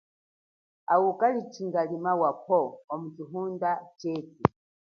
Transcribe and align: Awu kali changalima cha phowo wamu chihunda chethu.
Awu 0.93 1.09
kali 1.19 1.41
changalima 1.53 2.11
cha 2.21 2.31
phowo 2.45 2.77
wamu 2.89 3.07
chihunda 3.15 3.69
chethu. 3.99 4.41